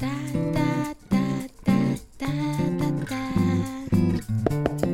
[0.00, 0.06] 哒
[0.54, 0.58] 哒
[1.10, 1.14] 哒
[1.62, 1.68] 哒
[2.16, 2.24] 哒
[2.78, 3.12] 哒哒。
[3.90, 4.88] 你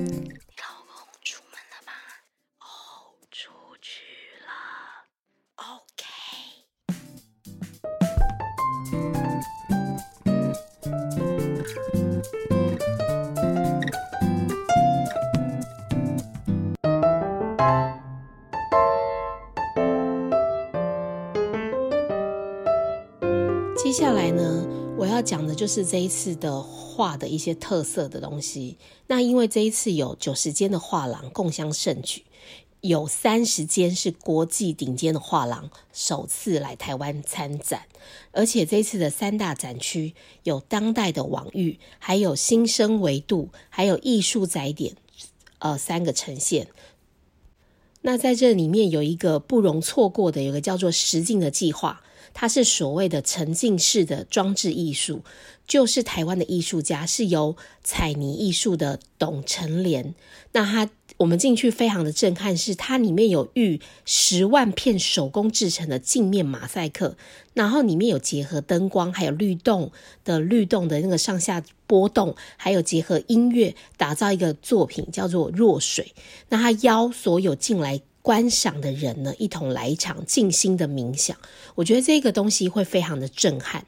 [0.58, 0.90] 老公
[1.22, 1.92] 出门了吗？
[2.58, 2.66] 哦，
[3.30, 4.02] 出去
[4.42, 4.50] 了。
[5.54, 6.02] OK。
[23.76, 24.65] 接下来呢，
[24.98, 28.78] 我要讲的就是这一次的画的一些特色的东西。
[29.08, 32.24] 那因为这一次有九十间的画廊共襄盛举，
[32.80, 37.82] 有三十间是国际顶尖的画廊首次来台湾参展，
[38.32, 40.14] 而且这一次的三大展区
[40.44, 44.96] 有当代的网域，还有新生维度，还有艺术载点，
[45.58, 46.68] 呃，三个呈现。
[48.00, 52.02] 那在这里面有一个不容错过的，有个叫做实境的计划。
[52.38, 55.22] 它是所谓的沉浸式的装置艺术，
[55.66, 60.14] 就是台湾的艺术家是由彩泥艺术的董成莲，
[60.52, 67.16] 那他我们进去非常的震撼，是它里面有逾十万片手工制成的镜面马赛克，
[67.54, 69.90] 然后里面有结合灯光，还有律动
[70.22, 76.12] 的律动的那个上下波动，还有结合音乐，打造一个作品叫做《弱水》，
[76.50, 78.02] 那他邀所有进来。
[78.26, 81.36] 观赏的人呢，一同来一场静心的冥想，
[81.76, 83.86] 我觉得这个东西会非常的震撼。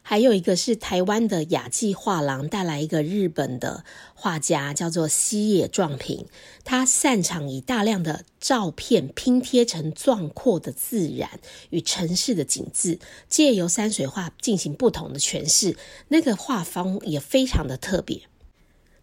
[0.00, 6.24] 还有一个是台湾的雅纪画廊带来一个日本的画家，叫做西野壮平，
[6.64, 11.38] 他擅长以大量的照片拼贴成壮阔的自然
[11.68, 15.76] 与城市的景致，借由山水画进行不同的诠释，
[16.08, 18.22] 那个画风也非常的特别。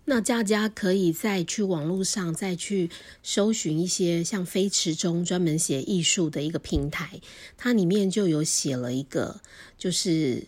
[0.06, 2.90] 那佳佳可以再去网络上再去
[3.22, 7.22] 搜寻一些像飞驰中专门写艺术的一个平台，
[7.58, 9.42] 它里面就有写了一个，
[9.78, 10.48] 就是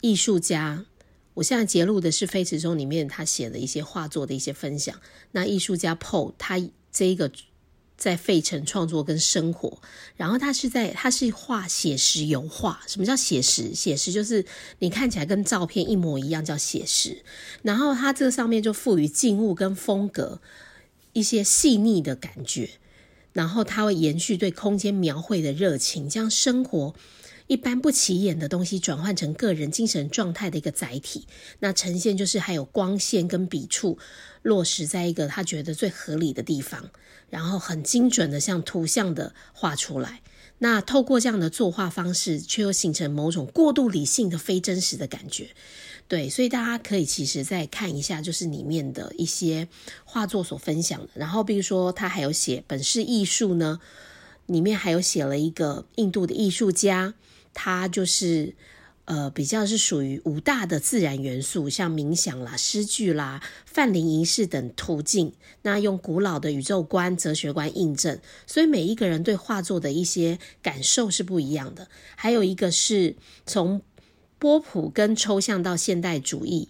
[0.00, 0.86] 艺术家。
[1.34, 5.00] 我现在揭露的是飞驰中里面他写的一些画作的一些分享。
[5.32, 6.58] 那艺术家 PO 他
[6.90, 7.30] 这一个。
[7.98, 9.82] 在费城创作跟生活，
[10.16, 12.80] 然后他是在他是画写实油画。
[12.86, 13.74] 什么叫写实？
[13.74, 14.46] 写实就是
[14.78, 17.24] 你看起来跟照片一模一样，叫写实。
[17.62, 20.40] 然后他这上面就赋予静物跟风格
[21.12, 22.70] 一些细腻的感觉，
[23.32, 26.94] 然后他会延续对空间描绘的热情，将生活
[27.48, 31.26] 一般不起眼的东西转换成个人精神状态的一个载体。
[31.58, 33.98] 那呈现就是还有光线跟笔触
[34.42, 36.90] 落实在一个他觉得最合理的地方。
[37.30, 40.22] 然后很精准的像图像的画出来，
[40.60, 45.50] 那透过这样的作画方式，却又形成某种过度理性的非真实的感觉。
[46.08, 49.68] 对，所以大家可以其实再看一下，就是里面的一些
[50.06, 51.08] 画作所分享的。
[51.16, 53.78] 然后，比如说他还有写本是艺术呢，
[54.46, 57.12] 里面还有写了一个印度的艺术家，
[57.52, 58.54] 它就是。
[59.10, 65.32] 呃，比较是属于五大的自然元素，像冥想啦、诗句啦、泛灵仪式等途径。
[65.62, 71.88] 那用古老的宇宙观、哲学观印证，所以每一个人对画作的一些感受是不一样的。
[72.16, 73.16] 还有一个是
[73.46, 73.80] 从
[74.38, 76.68] 波普跟抽象到现代主义，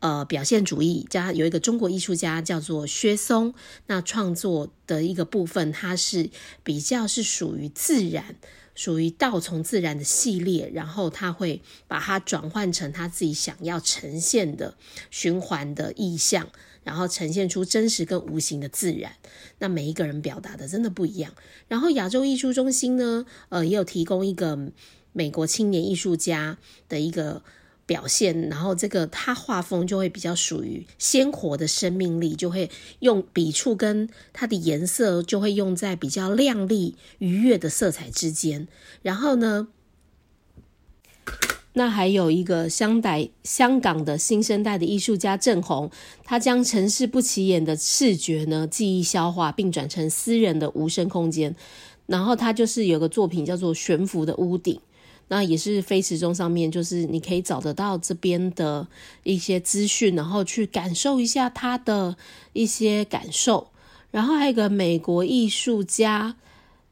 [0.00, 3.54] 呃，表现主义加有一个中国艺术家叫做薛松，
[3.86, 6.30] 那创作的一个部分，它是
[6.64, 8.34] 比较是属于自然。
[8.76, 14.76] 属于道从自然的系列，然后他会把它转换成他自己想要呈现的
[15.10, 16.48] 循环的意象，
[16.84, 19.10] 然后呈现出真实跟无形的自然。
[19.58, 21.34] 那每一个人表达的真的不一样。
[21.66, 24.70] 然后亚洲艺术中心呢，呃，也有提供一个
[25.12, 26.58] 美国青年艺术家
[26.88, 27.42] 的一个。
[27.86, 38.66] 表现，然后这个他画风就会比较属于鲜活的生命力，就会用笔触跟它的颜色就会用在比较亮丽愉悦的色彩之间。
[39.02, 39.68] 然后呢，
[41.74, 45.88] 那还有一个香代香港的新生代的艺术家郑红，
[46.24, 51.54] 他将城市不起眼的视觉呢记忆消化，并转成私人的无声空间。
[52.06, 54.74] 然后他就是有个作品叫做《悬浮的屋顶》。
[55.28, 58.86] 那也是非时钟上面，就是你可以找得到这边的
[59.24, 62.16] 一些资讯，然后去感受一下他的
[62.52, 63.72] 一些感受。
[64.12, 66.36] 然后还有一个美国艺术家，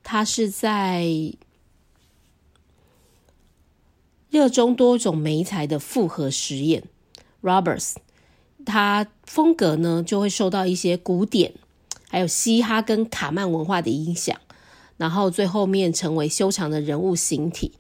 [0.03, 1.07] 他是在
[4.31, 6.83] 热衷多种媒材的复合实验
[7.41, 7.95] ，Roberts，
[8.67, 11.55] 他风格呢就会受到一些古典，
[12.09, 14.37] 还有嘻哈跟卡曼文化的影响，
[14.97, 17.73] 然后最后面成为修长的人物形体。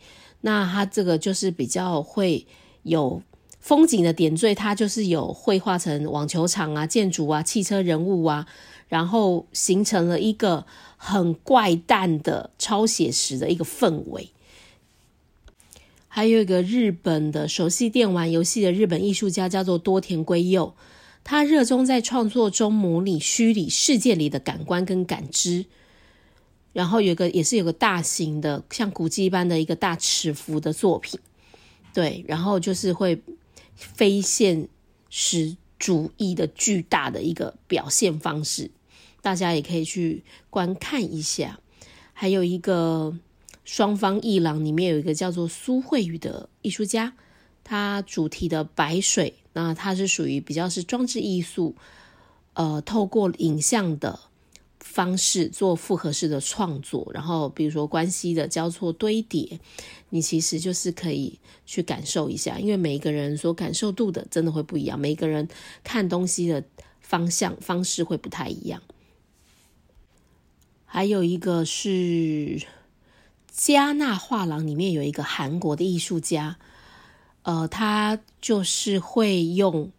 [0.47, 2.47] 那它这个就是比较会
[2.83, 3.23] 有
[3.61, 8.47] 风景的点缀，它就是有绘画成网球场啊、建筑啊、汽车人物啊，
[8.87, 10.67] 然后形成了一个
[10.99, 14.29] 很怪诞的超写实的一个氛围。
[16.09, 20.75] 还有一个日本的熟悉电玩游戏的日本艺术家叫做多田圭佑，
[21.25, 25.65] 他热衷在创作中模拟虚拟世界里的感官跟感知。
[26.75, 31.19] 然后有个也是有个大型的像古迹般的一个大尺幅的作品，
[31.95, 33.19] 对，然后就是会
[33.75, 34.69] 非现
[35.09, 38.71] 实主义的巨大的一个表现方式，
[39.23, 41.59] 大家也可以去观看一下。
[42.13, 43.17] 还有一个。
[43.67, 47.15] 双方一廊里面有一个叫做苏慧宇的艺术家，
[47.65, 51.75] 他主题的白水，那他是属于比较是装置艺术，
[52.53, 54.21] 呃，透过影像的
[54.85, 59.59] 方式做复合式的创作，然后比如说关系的交错堆叠，
[60.11, 65.49] 你其实就是可以去感受一下，因为每一个人所感受度的真的会不一样，每一个人
[65.83, 66.63] 看东西的
[67.01, 68.83] 方向方式会不太一样。
[70.85, 72.63] 还有一个是。
[73.57, 76.59] 加纳画廊里面有一个韩国的艺术家，
[77.43, 79.93] 呃，他就是会用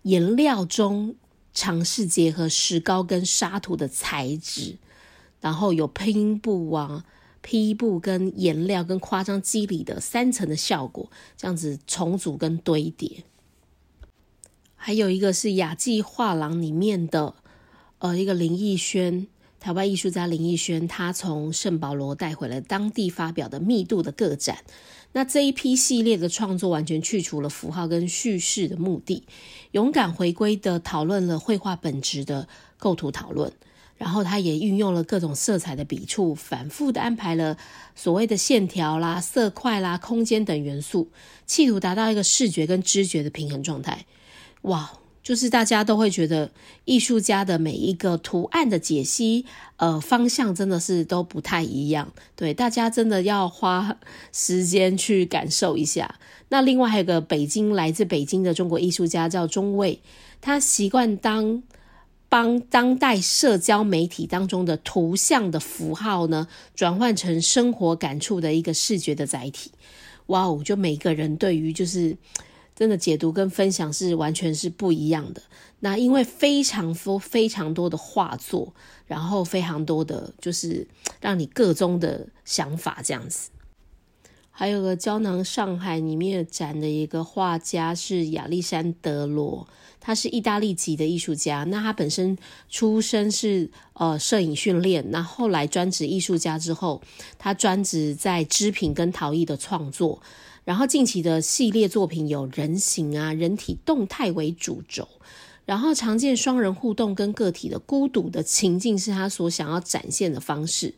[0.00, 1.16] 颜料中
[1.54, 4.78] 尝试结合石膏跟沙土的材质，
[5.40, 7.04] 然后有拼布啊、
[7.40, 13.24] 披布跟颜料跟夸张肌理的三层的效果，这样子重组跟堆叠。
[14.74, 17.34] 还有一个是雅纪画廊里面的，
[17.98, 19.26] 呃，一个林奕轩。
[19.62, 24.58] 台湾艺术家林奕轩，他从圣保罗带回了当地发表的密度的个展。
[25.12, 29.22] 那这一批系列的创作完全去除了符号跟叙事的目的，
[29.70, 33.52] 勇敢回归的讨论了绘画本质的构图讨论。
[33.96, 37.56] 然后他也运用了各种色彩的笔触，反复的安排了
[37.94, 41.12] 所谓的线条啦、色块啦、空间等元素，
[41.46, 44.06] 企图达到一个视觉跟知觉的平衡状态。
[44.62, 44.94] 哇！
[45.22, 46.50] 就是大家都会觉得
[46.84, 49.46] 艺术家的每一个图案的解析，
[49.76, 52.12] 呃，方向真的是都不太一样。
[52.34, 53.96] 对，大家真的要花
[54.32, 56.16] 时间去感受一下。
[56.48, 60.00] 那另外还有个北京来自北京的中国艺术家叫钟卫，
[60.40, 61.62] 他习惯当
[62.28, 69.70] 帮当代社交媒体当中的图像的符号呢，转换成生活感触的一个视觉的载体。
[70.26, 72.16] 哇哦，就每个人对于就是。
[72.74, 75.42] 真的解读跟分享是完全是不一样的。
[75.80, 78.72] 那因为非常多非常多的画作，
[79.06, 80.86] 然后非常多的就是
[81.20, 83.50] 让你各中的想法这样子。
[84.54, 89.66] 还有个胶囊上海里面展的一个画家是亚历山德罗，
[89.98, 91.64] 他是意大利籍的艺术家。
[91.64, 92.36] 那他本身
[92.68, 97.00] 出身是呃摄影训练，那后来专职艺术家之后，
[97.38, 100.22] 他专职在织品跟陶艺的创作。
[100.64, 105.08] 然后近期的系列作品有人形啊、人体动态为主轴，
[105.64, 110.94] 然后常见双人互动跟个体的孤独的情境是他所想要展现的方式。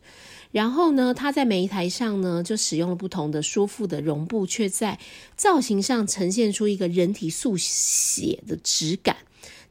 [0.51, 4.99] 然后呢，他在每一台上呢就使用了不同的舒服的绒布，却在
[5.35, 9.17] 造型上呈现出一个人体速写的质感。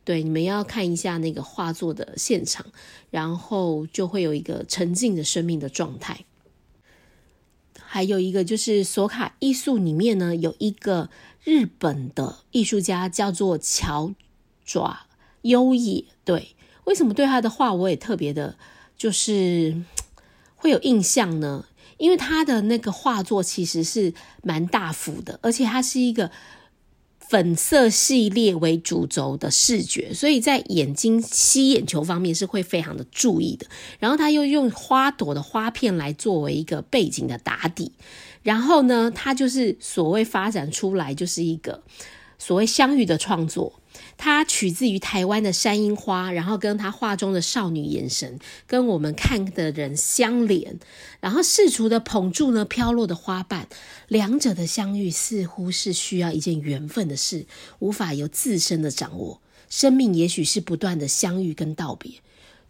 [0.05, 2.67] 对，你们要看一下那个画作的现场，
[3.11, 6.26] 然后就会有一个沉浸的生命的状态。
[7.94, 11.11] 还有一个就是索卡艺术里面呢，有一个
[11.44, 14.12] 日本的艺术家叫做乔
[14.64, 15.06] 爪
[15.43, 16.05] 优野。
[16.25, 16.56] 对，
[16.87, 18.56] 为什么对他的画我也特别的，
[18.96, 19.81] 就是
[20.56, 21.67] 会有印象呢？
[21.96, 24.12] 因为他的那个画作其实是
[24.43, 26.32] 蛮大幅的，而且他是一个。
[27.28, 33.66] 粉色系列为主轴的视觉，所以在眼睛吸眼球方面是会非常的注意的。
[33.99, 37.93] 然后他又用花朵的花片来作为一个背景的打底，
[38.43, 41.83] 然后呢，他就是所谓发展出来就是一个
[42.38, 43.81] 所谓相遇的创作。
[44.16, 50.78] 它取自于台湾的山樱花，然后跟他画中的少女眼神跟我们看的人相连，
[51.21, 53.68] 然后试图的捧住呢飘落的花瓣，
[54.09, 57.47] 两者的相遇似乎是需要一件缘分的事，
[57.78, 59.40] 无法由自身的掌握。
[59.68, 62.12] 生命也许是不断的相遇跟道别，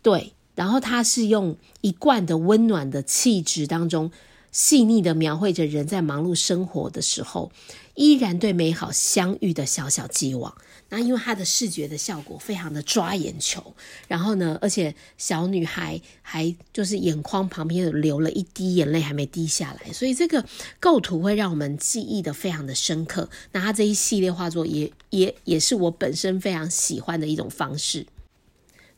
[0.03, 0.33] 对。
[0.57, 4.13] 然后他是用一贯的温暖的气质当中，
[4.55, 7.51] 细腻的描绘着人在忙碌生活的时候，
[7.97, 10.57] 依然对美好相遇的小小寄望。
[10.91, 13.75] 那因为它的视觉的效果非常的抓眼球，
[14.07, 20.45] 然后呢，而且小女孩还就是眼眶旁边流了一滴眼泪还没滴下来，所以这个
[20.79, 23.29] 构图会让我们记忆的非常的深刻。
[23.51, 28.07] 那它这一系列画作也 也也是我本身非常喜欢的一种方式。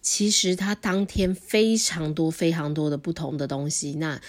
[0.03, 4.21] 其实它当天非常多非常多的不同的东西，那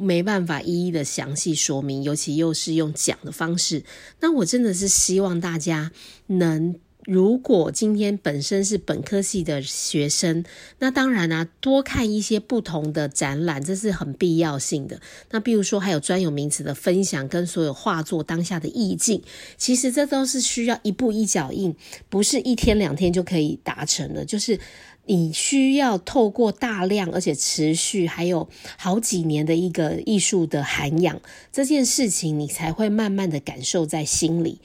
[0.00, 3.84] 没办法一一的详细说明，尤其又是用讲的方式。
[4.20, 5.92] 那我真的是希望大家
[6.26, 6.74] 能。
[7.04, 10.44] 如果今天本身是本科系的学生，
[10.78, 15.00] 那当然啊，多看一些不同的展览，这是很必要性的。
[15.30, 19.22] 那比如说还有专有名词的分享，跟所有画作当下的意境，
[19.56, 21.74] 其实这都是需要一步一脚印，
[22.08, 24.24] 不是一天两天就可以达成的。
[24.24, 24.60] 就是
[25.06, 34.60] 你需要透过大量而且持续，还有好几年的一个艺术的涵养，这件事情你才会慢慢的感受在心里。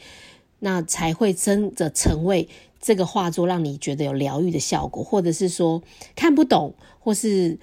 [0.59, 2.47] 那才会真的成为
[2.81, 5.81] 这个画作让你觉得有疗愈的效果，或者是说
[6.15, 7.57] 看不懂，或是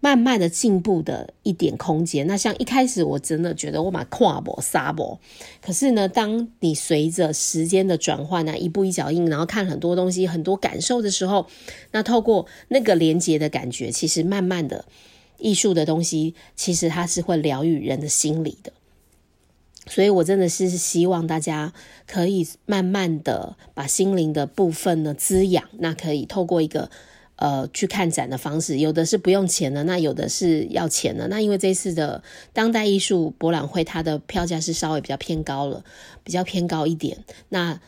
[0.00, 2.26] 慢慢的进步的一点空间。
[2.26, 5.18] 那像一开始我真的觉得我蛮跨博沙博，
[5.62, 11.46] 可是呢，当你随着时间的转换呢，一步一脚印，然后看很多东西、很多感受的时候，
[11.92, 14.84] 那透过那个连接的感觉，其实慢慢的
[15.38, 18.72] 艺术的东西，其实它是会疗愈人的心理的。
[19.86, 21.72] 所以，我真的是希望大家
[22.06, 25.62] 可以慢慢的把心灵的部分呢滋养。
[25.78, 26.90] 那可以透过一个
[27.36, 31.28] 呃去看展的方式，有的是不用钱的，那有的是要钱的。
[31.28, 32.22] 那因为这次的
[32.54, 35.84] 当代艺术博览会，它的票价是稍微比较偏高了，
[36.22, 37.18] 比较偏高一点。
[37.50, 37.78] 那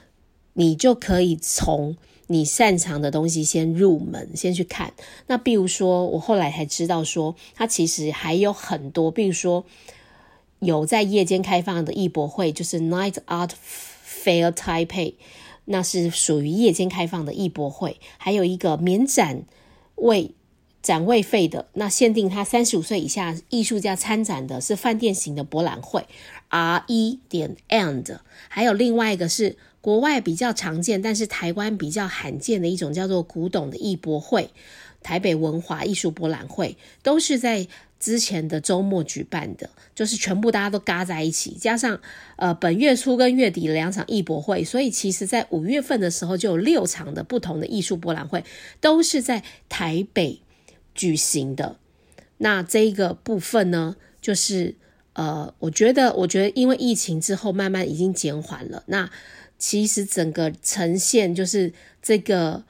[0.53, 4.93] 你就可以从你擅长的东西先入门，先去看。
[5.29, 9.65] 那比如说，我后来才知道说，它其实还有很多，比如说。
[10.61, 13.51] 有在夜间开放的艺博会，就是 Night Art
[14.07, 15.15] Fair Taipei，
[15.67, 18.01] 那是属于夜间开放的艺博会。
[18.17, 19.45] 还有一个免展
[19.97, 20.33] 位
[20.83, 26.07] 展位费的，那限定他三十五岁以下艺术家参展的，是饭店型的博览会
[26.49, 28.19] R 一点 And。
[28.49, 34.51] 还有另外一个是国外比较常见，但是台湾比较罕见的一种叫做古董的艺博会，
[35.03, 37.69] 台北文华艺术博览会，都是在。
[37.99, 42.01] 之前的周末举办的，就是全部大家都嘎在一起，加上
[42.37, 48.45] 呃本月初跟月底两场艺博会，所以其实在五月份的时候就有六场的不同的艺术博览会，
[48.81, 50.43] 都是在台北
[50.95, 51.79] 举行的。
[52.39, 54.77] 那这一个部分呢，就是
[55.15, 59.11] 呃，我觉得，我觉得因为疫情之后慢慢已经减缓了，那
[59.59, 61.73] 其实整个呈现就是
[62.03, 62.65] 这个。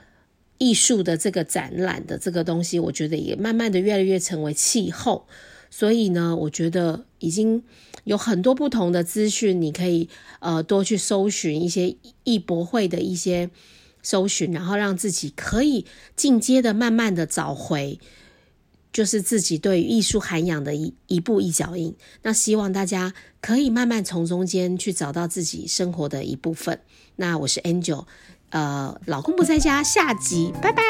[0.59, 5.27] 艺术的这个展览的这个东西，我觉得也慢慢的越来越成为气候，
[5.71, 7.63] 所以呢，我觉得已经
[8.05, 10.09] 有很多不同的资讯，你可以
[10.41, 13.51] 呃多去搜寻一些艺博会的一些
[14.03, 15.85] 搜寻，然后让自己可以
[16.15, 17.99] 进阶的慢慢的找回，
[18.93, 21.95] 就是自己对艺术涵养的一一步一脚印。
[22.23, 26.81] 那希望大家可以慢慢从中间去找到自己生活的一部分。
[27.17, 28.07] 那我是 Angel。
[28.57, 30.83] 呃，老公不在家，下集，拜拜。